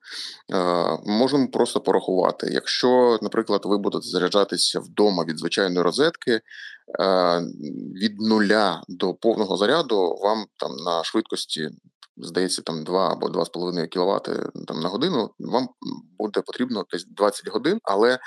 е, 0.54 0.58
можемо 1.06 1.48
просто 1.48 1.80
порахувати. 1.80 2.48
Якщо, 2.52 3.18
наприклад, 3.22 3.62
ви 3.64 3.78
будете 3.78 4.08
заряджатися 4.08 4.80
вдома 4.80 5.24
від 5.24 5.38
звичайної 5.38 5.82
розетки, 5.84 6.40
від 8.02 8.20
нуля 8.20 8.82
до 8.88 9.14
повного 9.14 9.56
заряду 9.56 10.18
вам 10.22 10.44
там 10.58 10.76
на 10.76 11.04
швидкості 11.04 11.70
здається, 12.16 12.62
там 12.62 12.84
2 12.84 13.12
або 13.12 13.26
2,5 13.26 13.88
кВт 13.88 14.24
там 14.66 14.80
на 14.80 14.88
годину, 14.88 15.30
вам 15.38 15.68
буде 16.18 16.40
потрібно 16.40 16.84
десь 16.92 17.06
20 17.06 17.48
годин, 17.48 17.78
але 17.82 18.12
е, 18.12 18.18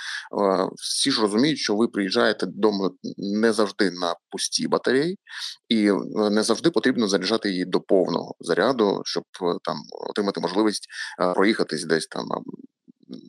всі 0.75 1.11
ж 1.11 1.21
розуміють, 1.21 1.59
що 1.59 1.75
ви 1.75 1.87
приїжджаєте 1.87 2.45
додому 2.45 2.91
не 3.17 3.53
завжди 3.53 3.91
на 3.91 4.15
пусті 4.31 4.67
батареї, 4.67 5.17
і 5.69 5.89
е, 5.89 5.95
не 6.29 6.43
завжди 6.43 6.71
потрібно 6.71 7.07
заряджати 7.07 7.49
її 7.49 7.65
до 7.65 7.81
повного 7.81 8.35
заряду, 8.39 9.01
щоб 9.05 9.23
е, 9.41 9.57
там 9.63 9.77
отримати 10.09 10.41
можливість 10.41 10.87
проїхатись 11.35 11.85
десь 11.85 12.07
там 12.07 12.25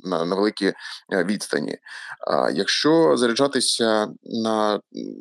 на 0.04 0.24
на 0.24 0.36
великі 0.36 0.66
е, 1.12 1.24
відстані. 1.24 1.78
А 2.26 2.50
якщо 2.50 3.16
заряджатися 3.16 4.08
на 4.24 4.80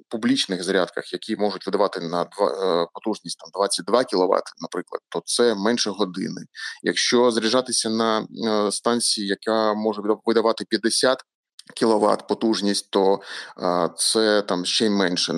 публічних 0.10 0.64
зарядках, 0.64 1.14
які 1.14 1.36
можуть 1.36 1.66
видавати 1.66 2.00
на 2.00 2.24
два 2.24 2.84
е, 2.84 2.88
потужність 2.94 3.40
там 3.40 3.50
22 3.54 4.04
кВт, 4.04 4.44
наприклад, 4.62 5.02
то 5.10 5.22
це 5.26 5.56
менше 5.56 5.90
години. 5.90 6.42
Якщо 6.84 7.32
заряджатися 7.32 7.90
на 7.90 8.20
е, 8.20 8.72
станції, 8.72 9.28
яка 9.28 9.74
може 9.74 10.02
видавати 10.26 10.66
50 10.70 11.18
кіловат 11.76 12.28
потужність, 12.28 12.92
то 12.92 13.20
це 13.98 14.42
там 14.42 14.66
ще 14.66 14.86
й 14.86 14.90
менше. 14.90 15.34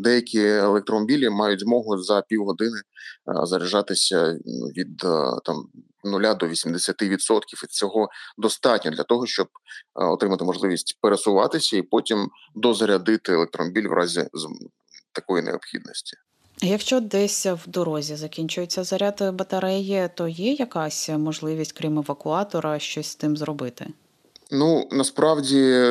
Деякі 0.00 0.40
електромобілі 0.40 1.30
мають 1.30 1.60
змогу 1.60 1.98
за 1.98 2.22
півгодини 2.28 2.80
заряджатися 3.26 4.38
від 4.76 5.04
а, 5.04 5.40
там 5.44 5.68
нуля 6.04 6.34
до 6.34 6.46
80%. 6.46 7.40
І 7.64 7.66
цього 7.66 8.08
достатньо 8.38 8.90
для 8.90 9.02
того, 9.02 9.26
щоб 9.26 9.48
отримати 9.94 10.44
можливість 10.44 10.98
пересуватися 11.00 11.76
і 11.76 11.82
потім 11.82 12.28
дозарядити 12.54 13.32
електромобіль 13.32 13.88
в 13.88 13.92
разі 13.92 14.28
такої 15.12 15.42
необхідності. 15.42 16.16
Якщо 16.62 17.00
десь 17.00 17.46
в 17.46 17.60
дорозі 17.66 18.16
закінчується 18.16 18.84
заряд 18.84 19.34
батареї, 19.34 20.08
то 20.14 20.28
є 20.28 20.52
якась 20.52 21.08
можливість, 21.08 21.72
крім 21.72 21.98
евакуатора, 21.98 22.78
щось 22.78 23.06
з 23.06 23.16
тим 23.16 23.36
зробити? 23.36 23.86
Ну 24.50 24.88
насправді 24.90 25.84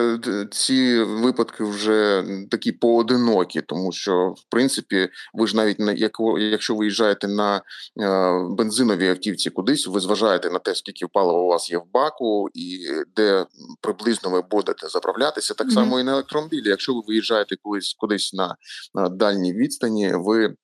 ці 0.51 0.99
випадки 1.03 1.63
вже 1.63 2.23
такі 2.51 2.71
поодинокі, 2.71 3.61
тому 3.61 3.91
що 3.91 4.33
в 4.37 4.43
принципі 4.49 5.09
ви 5.33 5.47
ж 5.47 5.55
навіть 5.55 5.79
на 5.79 5.91
якщо 6.37 6.75
виїжджаєте 6.75 7.27
на 7.27 7.57
е, 7.57 7.61
бензиновій 8.49 9.09
автівці 9.09 9.49
кудись, 9.49 9.87
ви 9.87 9.99
зважаєте 9.99 10.49
на 10.49 10.59
те, 10.59 10.75
скільки 10.75 11.07
палива 11.07 11.39
у 11.39 11.47
вас 11.47 11.71
є 11.71 11.77
в 11.77 11.85
баку, 11.93 12.49
і 12.53 12.79
де 13.15 13.45
приблизно 13.81 14.29
ви 14.29 14.41
будете 14.51 14.87
заправлятися, 14.87 15.53
так 15.53 15.71
само 15.71 15.95
mm-hmm. 15.95 16.01
і 16.01 16.03
на 16.03 16.11
електромобілі. 16.11 16.69
Якщо 16.69 16.93
ви 16.93 17.01
виїжджаєте 17.07 17.55
колись 17.63 17.95
кудись 17.99 18.33
на, 18.33 18.55
на 18.93 19.09
дальній 19.09 19.53
відстані, 19.53 20.11
ви 20.15 20.55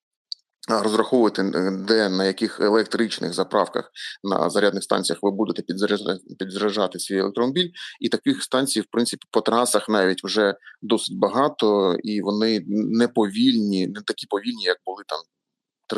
Розраховувати 0.69 1.43
де 1.87 2.09
на 2.09 2.25
яких 2.25 2.59
електричних 2.59 3.33
заправках 3.33 3.91
на 4.23 4.49
зарядних 4.49 4.83
станціях 4.83 5.19
ви 5.21 5.31
будете 5.31 5.61
підзаряджати 5.61 6.19
підзаряджати 6.39 6.99
свій 6.99 7.17
електромобіль, 7.17 7.69
і 7.99 8.09
таких 8.09 8.43
станцій, 8.43 8.81
в 8.81 8.85
принципі, 8.91 9.27
по 9.31 9.41
трасах 9.41 9.89
навіть 9.89 10.23
вже 10.23 10.55
досить 10.81 11.19
багато, 11.19 11.95
і 12.03 12.21
вони 12.21 12.65
не 12.67 13.07
повільні, 13.07 13.87
не 13.87 14.01
такі 14.01 14.27
повільні, 14.29 14.63
як 14.63 14.77
були 14.85 15.03
там 15.07 15.19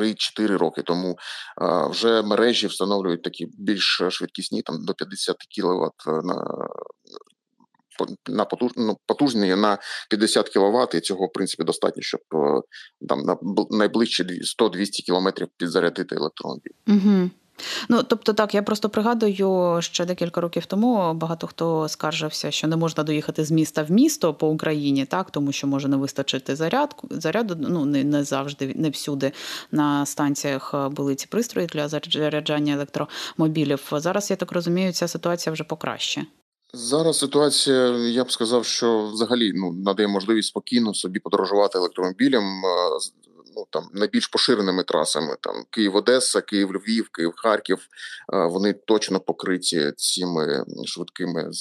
3-4 0.01 0.57
роки 0.57 0.81
тому. 0.81 1.17
Вже 1.89 2.21
мережі 2.21 2.67
встановлюють 2.67 3.23
такі 3.23 3.47
більш 3.57 4.01
швидкісні, 4.09 4.61
там 4.61 4.85
до 4.85 4.93
50 4.93 5.35
кВт 5.37 6.23
на 6.23 6.67
на 8.29 8.45
потуж, 8.45 8.71
ну, 8.75 8.97
потужні 9.05 9.55
на 9.55 9.77
50 10.09 10.49
кВт, 10.49 10.95
і 10.95 10.99
цього 10.99 11.25
в 11.25 11.31
принципі 11.31 11.63
достатньо, 11.63 12.01
щоб 12.01 12.21
е, 12.33 12.61
там 13.09 13.19
на 13.19 13.37
найближчі 13.69 14.23
100-200 14.23 14.89
кілометрів 15.05 15.47
підзарядити 15.57 16.15
електромобіль. 16.15 16.71
Угу. 16.87 17.29
Ну, 17.89 18.03
тобто, 18.03 18.33
так, 18.33 18.55
я 18.55 18.63
просто 18.63 18.89
пригадую, 18.89 19.77
ще 19.81 20.05
декілька 20.05 20.41
років 20.41 20.65
тому 20.65 21.13
багато 21.13 21.47
хто 21.47 21.89
скаржився, 21.89 22.51
що 22.51 22.67
не 22.67 22.75
можна 22.75 23.03
доїхати 23.03 23.45
з 23.45 23.51
міста 23.51 23.83
в 23.83 23.91
місто 23.91 24.33
по 24.33 24.49
Україні, 24.49 25.05
так, 25.05 25.31
тому 25.31 25.51
що 25.51 25.67
може 25.67 25.87
не 25.87 25.97
вистачити 25.97 26.55
зарядку, 26.55 27.07
заряду, 27.11 27.55
ну 27.59 27.85
не, 27.85 28.03
не 28.03 28.23
завжди, 28.23 28.73
не 28.75 28.89
всюди 28.89 29.31
на 29.71 30.05
станціях 30.05 30.89
були 30.91 31.15
ці 31.15 31.27
пристрої 31.27 31.67
для 31.67 31.87
заряджання 31.87 32.73
електромобілів. 32.73 33.87
Зараз 33.91 34.29
я 34.29 34.35
так 34.35 34.51
розумію, 34.51 34.93
ця 34.93 35.07
ситуація 35.07 35.53
вже 35.53 35.63
покраще. 35.63 36.25
Зараз 36.75 37.17
ситуація, 37.19 37.87
я 37.97 38.23
б 38.23 38.31
сказав, 38.31 38.65
що 38.65 39.09
взагалі 39.13 39.53
ну 39.55 39.73
надає 39.73 40.07
можливість 40.07 40.47
спокійно 40.47 40.93
собі 40.93 41.19
подорожувати 41.19 41.77
електромобілем 41.77 42.43
ну 43.55 43.65
там 43.69 43.83
найбільш 43.93 44.27
поширеними 44.27 44.83
трасами 44.83 45.37
там 45.41 45.55
Київ-Одеса, 45.69 46.41
Київ-Львів, 46.41 47.09
Київ-Харків. 47.09 47.87
Вони 48.49 48.73
точно 48.73 49.19
покриті 49.19 49.91
цими 49.97 50.65
швидкими 50.85 51.41
е, 51.41 51.51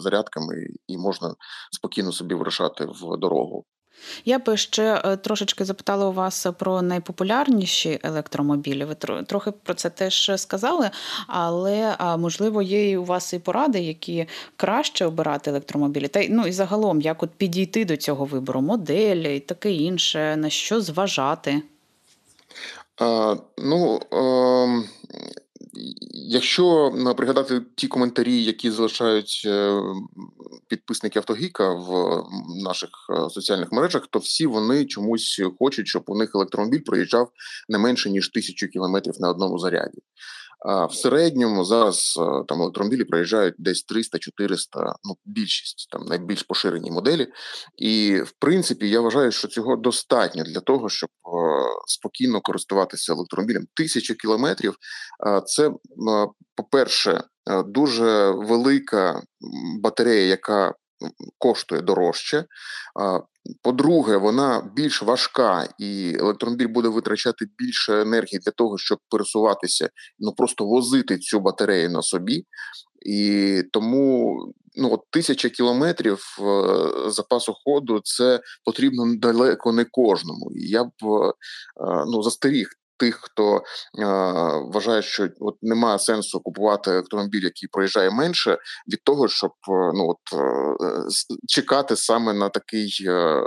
зарядками, 0.00 0.66
і 0.86 0.98
можна 0.98 1.34
спокійно 1.72 2.12
собі 2.12 2.34
вирушати 2.34 2.84
в 2.84 3.16
дорогу. 3.18 3.64
Я 4.24 4.38
би 4.38 4.56
ще 4.56 5.02
е, 5.04 5.16
трошечки 5.16 5.64
запитала 5.64 6.06
у 6.06 6.12
вас 6.12 6.46
про 6.58 6.82
найпопулярніші 6.82 8.00
електромобілі. 8.02 8.84
Ви 8.84 8.94
трохи 9.24 9.50
про 9.50 9.74
це 9.74 9.90
теж 9.90 10.32
сказали, 10.36 10.90
але 11.26 11.96
можливо 12.18 12.62
є 12.62 12.90
і 12.90 12.96
у 12.96 13.04
вас 13.04 13.32
і 13.32 13.38
поради, 13.38 13.80
які 13.80 14.26
краще 14.56 15.06
обирати 15.06 15.50
електромобілі. 15.50 16.08
Та 16.08 16.26
ну 16.30 16.46
і 16.46 16.52
загалом, 16.52 17.00
як 17.00 17.22
от 17.22 17.30
підійти 17.30 17.84
до 17.84 17.96
цього 17.96 18.24
вибору, 18.24 18.60
моделі 18.60 19.36
і 19.36 19.40
таке 19.40 19.72
інше, 19.72 20.36
на 20.36 20.50
що 20.50 20.80
зважати? 20.80 21.62
А, 23.00 23.36
Ну 23.58 24.00
а, 24.10 24.82
Якщо 26.12 26.92
пригадати 27.16 27.62
ті 27.74 27.88
коментарі, 27.88 28.44
які 28.44 28.70
залишають 28.70 29.42
е, 29.46 29.82
підписники 30.68 31.18
Автогіка 31.18 31.72
в 31.72 32.22
наших 32.64 32.90
е, 33.10 33.30
соціальних 33.30 33.72
мережах, 33.72 34.06
то 34.06 34.18
всі 34.18 34.46
вони 34.46 34.84
чомусь 34.84 35.40
хочуть, 35.58 35.88
щоб 35.88 36.04
у 36.06 36.18
них 36.18 36.30
електромобіль 36.34 36.80
проїжджав 36.80 37.30
не 37.68 37.78
менше 37.78 38.10
ніж 38.10 38.28
тисячу 38.28 38.68
кілометрів 38.68 39.14
на 39.20 39.30
одному 39.30 39.58
заряді. 39.58 39.98
В 40.64 40.90
середньому 40.92 41.64
зараз 41.64 42.18
е, 42.20 42.44
там 42.48 42.62
електромобілі 42.62 43.04
проїжджають 43.04 43.54
десь 43.58 43.86
300-400, 43.92 44.56
ну 45.04 45.16
більшість 45.24 45.88
там 45.90 46.04
найбільш 46.04 46.42
поширені 46.42 46.90
моделі. 46.90 47.28
І 47.76 48.20
в 48.20 48.32
принципі 48.38 48.88
я 48.88 49.00
вважаю, 49.00 49.32
що 49.32 49.48
цього 49.48 49.76
достатньо 49.76 50.44
для 50.44 50.60
того, 50.60 50.88
щоб 50.88 51.10
спокійно 51.86 52.40
користуватися 52.40 53.12
електромобілем. 53.12 53.66
Тисячу 53.74 54.14
кілометрів 54.14 54.76
це 55.46 55.70
по-перше, 56.54 57.24
дуже 57.66 58.30
велика 58.30 59.22
батарея, 59.82 60.26
яка 60.26 60.74
коштує 61.38 61.82
дорожче. 61.82 62.44
По-друге, 63.62 64.16
вона 64.16 64.70
більш 64.76 65.02
важка, 65.02 65.68
і 65.78 66.16
електромобіль 66.18 66.68
буде 66.68 66.88
витрачати 66.88 67.46
більше 67.58 68.00
енергії 68.00 68.38
для 68.38 68.52
того, 68.52 68.78
щоб 68.78 68.98
пересуватися, 69.10 69.88
ну 70.18 70.32
просто 70.32 70.66
возити 70.66 71.18
цю 71.18 71.40
батарею 71.40 71.90
на 71.90 72.02
собі. 72.02 72.44
І 73.06 73.62
тому 73.72 74.38
ну 74.76 74.92
от 74.92 75.00
тисяча 75.10 75.48
кілометрів 75.48 76.18
е, 76.40 77.10
запасу 77.10 77.54
ходу 77.64 78.00
це 78.04 78.40
потрібно 78.64 79.16
далеко 79.16 79.72
не 79.72 79.84
кожному. 79.84 80.52
І 80.54 80.68
я 80.68 80.84
б 80.84 80.92
е, 81.02 81.32
ну 82.06 82.22
застеріг 82.22 82.68
тих, 82.96 83.18
хто 83.22 83.62
вважає, 84.72 85.02
що 85.02 85.28
от 85.40 85.54
немає 85.62 85.98
сенсу 85.98 86.40
купувати 86.40 86.90
автомобіль, 86.90 87.42
який 87.42 87.68
проїжджає 87.72 88.10
менше, 88.10 88.58
від 88.88 89.04
того, 89.04 89.28
щоб 89.28 89.50
е, 89.50 89.92
ну 89.94 90.08
от 90.08 90.40
е, 90.40 91.08
чекати 91.48 91.96
саме 91.96 92.32
на 92.32 92.48
такий. 92.48 92.96
Е, 93.06 93.42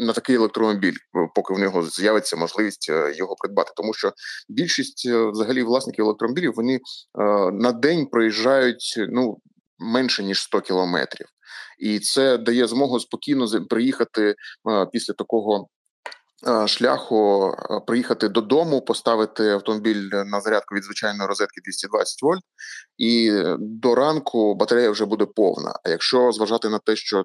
на 0.00 0.12
такий 0.12 0.36
електромобіль, 0.36 0.96
поки 1.34 1.54
в 1.54 1.58
нього 1.58 1.82
з'явиться 1.82 2.36
можливість 2.36 2.88
його 2.88 3.36
придбати, 3.36 3.72
тому 3.76 3.94
що 3.94 4.12
більшість 4.48 5.08
взагалі 5.08 5.62
власників 5.62 6.04
електромобілів 6.04 6.52
вони 6.56 6.80
на 7.52 7.72
день 7.72 8.06
проїжджають 8.06 8.94
ну 9.08 9.38
менше 9.78 10.24
ніж 10.24 10.42
100 10.42 10.60
кілометрів, 10.60 11.26
і 11.78 11.98
це 11.98 12.38
дає 12.38 12.66
змогу 12.66 13.00
спокійно 13.00 13.46
приїхати 13.70 14.34
після 14.92 15.14
такого 15.14 15.68
шляху 16.66 17.52
е, 17.52 17.80
приїхати 17.86 18.28
додому, 18.28 18.80
поставити 18.80 19.48
автомобіль 19.48 20.10
на 20.12 20.40
зарядку 20.40 20.74
від 20.74 20.84
звичайної 20.84 21.28
розетки 21.28 21.60
220 21.64 22.22
вольт, 22.22 22.42
і 22.98 23.32
до 23.58 23.94
ранку 23.94 24.54
батарея 24.54 24.90
вже 24.90 25.04
буде 25.04 25.26
повна. 25.36 25.72
А 25.84 25.90
якщо 25.90 26.32
зважати 26.32 26.68
на 26.68 26.78
те, 26.78 26.96
що 26.96 27.24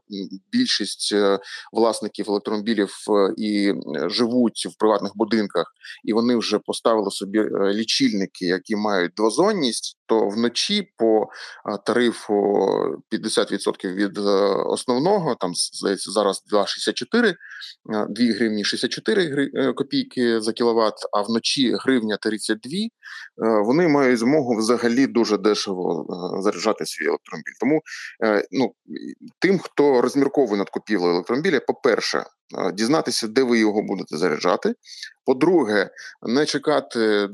більшість 0.52 1.14
е, 1.14 1.40
власників 1.74 2.26
електромобілів 2.30 2.90
і 3.38 3.74
живуть 4.06 4.68
в 4.72 4.78
приватних 4.78 5.12
будинках, 5.16 5.66
і 6.04 6.14
вони 6.14 6.36
вже 6.36 6.60
поставили 6.60 7.12
собі 7.12 7.40
лічильники, 7.74 8.46
які 8.46 8.76
мають 8.76 9.14
двозонність, 9.18 9.98
то 10.06 10.28
вночі 10.28 10.94
по 10.98 11.28
тарифу 11.86 12.34
50% 13.12 13.94
від 13.94 14.18
основного, 14.66 15.36
там 15.36 15.52
здається, 15.56 16.12
зараз 16.12 16.44
2,64, 16.54 17.36
2 18.10 18.34
гривні 18.34 18.64
64 18.64 19.03
4 19.06 19.52
е, 19.54 19.74
копійки 19.74 20.42
за 20.42 20.54
кіловат, 20.54 20.94
а 21.14 21.22
вночі 21.22 21.76
гривня 21.76 22.18
32, 22.18 22.72
е, 22.74 22.88
вони 23.38 23.88
мають 23.88 24.20
змогу 24.20 24.56
взагалі 24.56 25.08
дуже 25.08 25.38
дешево 25.38 26.06
е, 26.10 26.42
заряджати 26.42 26.86
свій 26.86 27.06
електромобіль. 27.06 27.54
Тому 27.60 27.82
ну, 28.52 28.74
тим, 29.40 29.60
хто 29.60 30.02
розмірковує 30.02 30.58
над 30.58 30.70
купівлею 30.70 31.14
електромобіля, 31.14 31.60
по-перше, 31.60 32.24
дізнатися, 32.74 33.28
де 33.28 33.44
ви 33.44 33.60
його 33.60 33.82
будете 33.82 34.18
заряджати. 34.18 34.74
По-друге, 35.26 35.90
не 36.22 36.46
чекати 36.46 37.30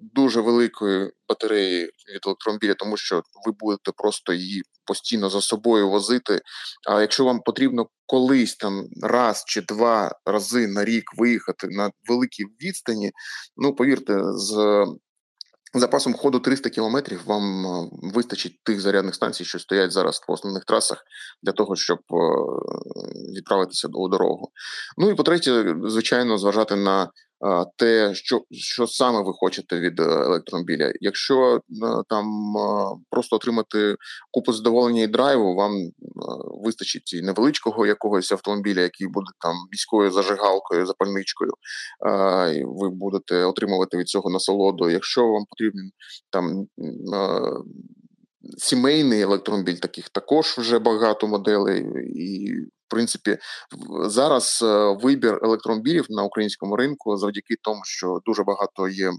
дуже 0.00 0.40
великої 0.40 1.10
батареї 1.28 1.84
від 1.84 2.26
електромобіля, 2.26 2.74
тому 2.74 2.96
що 2.96 3.22
ви 3.46 3.52
будете 3.60 3.92
просто 3.96 4.32
її 4.32 4.62
постійно 4.84 5.30
за 5.30 5.40
собою 5.40 5.90
возити. 5.90 6.40
А 6.90 7.00
якщо 7.00 7.24
вам 7.24 7.40
потрібно 7.40 7.86
колись 8.06 8.56
там 8.56 8.84
раз 9.02 9.44
чи 9.46 9.60
два 9.60 10.12
рази 10.26 10.66
на 10.66 10.84
рік 10.84 11.04
виїхати 11.18 11.68
на 11.70 11.90
великій 12.08 12.44
відстані, 12.62 13.12
ну 13.56 13.74
повірте, 13.74 14.18
з 14.22 14.86
запасом 15.74 16.14
ходу 16.14 16.38
300 16.38 16.70
кілометрів 16.70 17.20
вам 17.26 17.64
вистачить 18.14 18.62
тих 18.62 18.80
зарядних 18.80 19.14
станцій, 19.14 19.44
що 19.44 19.58
стоять 19.58 19.92
зараз 19.92 20.20
по 20.26 20.32
основних 20.32 20.64
трасах, 20.64 21.04
для 21.42 21.52
того, 21.52 21.76
щоб 21.76 21.98
відправитися 23.36 23.88
у 23.92 24.08
дорогу. 24.08 24.50
Ну 24.98 25.10
і 25.10 25.14
по 25.14 25.22
третє, 25.22 25.74
звичайно, 25.84 26.38
зважати 26.38 26.76
на 26.76 27.10
те, 27.76 28.14
що 28.14 28.42
що 28.50 28.86
саме 28.86 29.22
ви 29.22 29.32
хочете 29.34 29.80
від 29.80 30.00
е, 30.00 30.02
електромобіля. 30.02 30.92
Якщо 31.00 31.56
е, 31.56 31.60
там 32.08 32.54
просто 33.10 33.36
отримати 33.36 33.96
купу 34.30 34.52
задоволення 34.52 35.02
і 35.02 35.06
драйву, 35.06 35.54
вам 35.54 35.72
вистачить 36.64 37.12
і 37.12 37.22
невеличкого 37.22 37.86
якогось 37.86 38.32
автомобіля, 38.32 38.80
який 38.80 39.06
буде 39.06 39.30
там 39.40 39.54
міською 39.72 40.10
зажигалкою, 40.10 40.86
запальничкою, 40.86 41.52
і 42.54 42.64
ви 42.64 42.90
будете 42.90 43.44
отримувати 43.44 43.96
від 43.96 44.08
цього 44.08 44.30
насолоду. 44.30 44.90
Якщо 44.90 45.26
вам 45.28 45.44
потрібен 45.50 45.90
там 46.30 46.66
сімейний 48.58 49.20
електромобіль, 49.20 49.74
таких 49.74 50.08
також 50.08 50.46
вже 50.58 50.78
багато 50.78 51.26
моделей 51.26 51.86
і 52.14 52.54
принципі, 52.92 53.38
зараз 54.04 54.60
е, 54.62 54.96
вибір 55.02 55.38
електромобілів 55.42 56.06
на 56.08 56.22
українському 56.22 56.76
ринку 56.76 57.16
завдяки 57.16 57.54
тому, 57.62 57.80
що 57.84 58.20
дуже 58.26 58.42
багато 58.42 58.88
є 58.88 59.10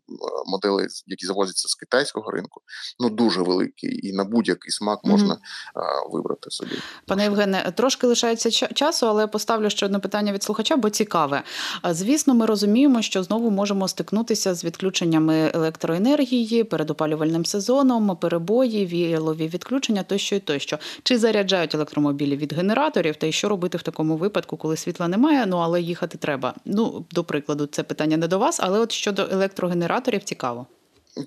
моделей, 0.45 0.87
які 1.05 1.25
завозяться 1.25 1.67
з 1.67 1.75
китайського 1.75 2.31
ринку. 2.31 2.61
Ну 2.99 3.09
дуже 3.09 3.41
великий, 3.41 4.07
і 4.07 4.13
на 4.13 4.23
будь-який 4.23 4.71
смак 4.71 4.99
можна 5.03 5.33
mm-hmm. 5.33 6.13
вибрати 6.13 6.51
собі. 6.51 6.75
Пане 7.07 7.23
Євгене, 7.23 7.73
трошки 7.77 8.07
лишається 8.07 8.51
часу, 8.51 9.07
але 9.07 9.27
поставлю 9.27 9.69
ще 9.69 9.85
одне 9.85 9.99
питання 9.99 10.33
від 10.33 10.43
слухача, 10.43 10.75
бо 10.75 10.89
цікаве. 10.89 11.43
Звісно, 11.89 12.33
ми 12.33 12.45
розуміємо, 12.45 13.01
що 13.01 13.23
знову 13.23 13.51
можемо 13.51 13.87
стикнутися 13.87 14.55
з 14.55 14.63
відключеннями 14.63 15.51
електроенергії 15.53 16.63
перед 16.63 16.91
опалювальним 16.91 17.45
сезоном, 17.45 18.17
перебої, 18.17 18.85
віялові 18.85 19.47
відключення 19.47 20.03
тощо 20.03 20.35
і 20.35 20.39
тощо. 20.39 20.79
Чи 21.03 21.17
заряджають 21.17 21.75
електромобілі 21.75 22.37
від 22.37 22.53
генераторів, 22.53 23.15
та 23.15 23.27
й 23.27 23.31
що 23.31 23.49
робити? 23.49 23.62
Робити 23.63 23.77
в 23.77 23.81
такому 23.81 24.17
випадку, 24.17 24.57
коли 24.57 24.77
світла 24.77 25.07
немає, 25.07 25.45
ну 25.45 25.57
але 25.57 25.81
їхати 25.81 26.17
треба. 26.17 26.53
Ну, 26.65 27.05
до 27.11 27.23
прикладу, 27.23 27.65
це 27.65 27.83
питання 27.83 28.17
не 28.17 28.27
до 28.27 28.39
вас, 28.39 28.59
але 28.63 28.79
от 28.79 28.91
щодо 28.91 29.27
електрогенераторів 29.31 30.23
цікаво. 30.23 30.67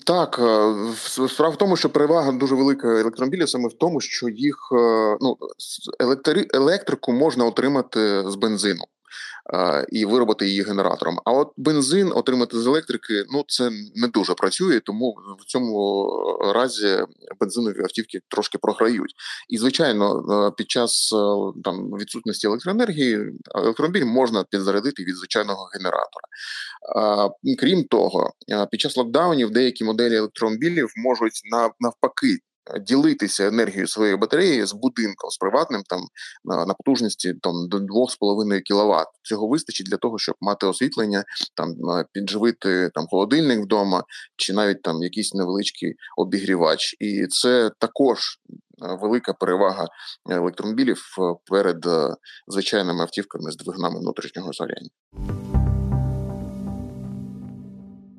Так, 0.05 0.39
е, 0.39 1.29
справа 1.29 1.55
в 1.55 1.59
тому, 1.59 1.77
що 1.77 1.91
перевага 1.91 2.33
дуже 2.33 2.55
велика 2.55 2.89
електромобілів 2.89 3.49
саме 3.49 3.69
в 3.69 3.73
тому, 3.73 4.01
що 4.01 4.29
їх 4.29 4.57
е, 4.73 5.17
ну 5.21 5.37
електри, 6.01 6.47
електрику 6.55 7.13
можна 7.13 7.45
отримати 7.45 8.31
з 8.31 8.35
бензину. 8.35 8.85
Е, 9.55 9.87
і 9.89 10.05
виробити 10.05 10.49
її 10.49 10.63
генератором. 10.63 11.19
А 11.25 11.33
от 11.33 11.53
бензин 11.57 12.13
отримати 12.15 12.59
з 12.59 12.67
електрики, 12.67 13.25
ну 13.33 13.45
це 13.49 13.71
не 13.95 14.09
дуже 14.09 14.35
працює, 14.35 14.81
тому 14.81 15.17
в 15.41 15.45
цьому 15.45 16.09
разі 16.55 16.99
бензинові 17.41 17.83
автівки 17.83 18.21
трошки 18.29 18.59
програють. 18.59 19.15
І 19.49 19.59
звичайно, 19.59 20.25
е, 20.49 20.53
під 20.57 20.71
час 20.71 21.13
е, 21.13 21.17
там 21.65 21.91
відсутності 21.91 22.47
електроенергії 22.47 23.33
електромобіль 23.55 24.05
можна 24.05 24.45
підзарядити 24.45 25.05
від 25.05 25.17
звичайного 25.17 25.69
генератора. 25.73 26.27
Крім 27.59 27.85
того, 27.85 28.33
під 28.71 28.81
час 28.81 28.97
локдаунів 28.97 29.51
деякі 29.51 29.85
моделі 29.85 30.17
електромобілів 30.17 30.93
можуть 30.97 31.43
навпаки. 31.81 32.39
Ділитися 32.81 33.47
енергією 33.47 33.87
своєї 33.87 34.17
батареї 34.17 34.67
з 34.67 34.73
будинком 34.73 35.31
з 35.31 35.39
приватним 35.39 35.83
там 35.83 36.01
на, 36.45 36.75
потужності 36.75 37.35
там 37.43 37.69
до 37.69 37.77
2,5 37.77 38.61
кВт. 38.61 39.07
Цього 39.23 39.49
вистачить 39.49 39.87
для 39.87 39.97
того, 39.97 40.19
щоб 40.19 40.35
мати 40.41 40.67
освітлення, 40.67 41.25
там 41.55 41.75
підживити 42.13 42.91
там 42.95 43.07
холодильник 43.07 43.61
вдома, 43.61 44.05
чи 44.37 44.53
навіть 44.53 44.83
там 44.83 45.03
якийсь 45.03 45.35
невеличкий 45.35 45.95
обігрівач. 46.17 46.97
І 47.01 47.27
це 47.27 47.71
також 47.79 48.39
велика 48.79 49.33
перевага 49.33 49.87
електромобілів 50.31 51.03
перед 51.51 51.87
звичайними 52.49 53.03
автівками 53.03 53.51
з 53.51 53.57
двигунами 53.57 54.01
внутрішнього 54.01 54.53
згоряння. 54.53 54.89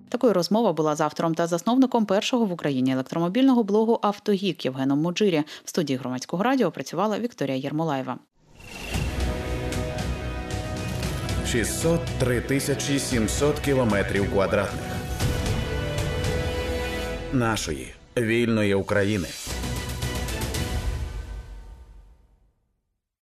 Такою 0.09 0.33
розмова 0.33 0.73
була 0.73 0.95
з 0.95 1.01
автором 1.01 1.35
та 1.35 1.47
засновником 1.47 2.05
першого 2.05 2.45
в 2.45 2.51
Україні 2.51 2.91
електромобільного 2.91 3.63
блогу 3.63 3.99
Автогік 4.01 4.65
Євгеном 4.65 5.01
Муджирі. 5.01 5.43
В 5.65 5.69
студії 5.69 5.97
громадського 5.97 6.43
радіо 6.43 6.71
працювала 6.71 7.19
Вікторія 7.19 7.57
Єрмолаєва. 7.57 8.17
603 11.51 12.41
тисячі 12.41 12.99
700 12.99 13.59
кілометрів 13.59 14.31
квадратних 14.31 14.81
нашої 17.33 17.93
вільної 18.17 18.73
України. 18.73 19.27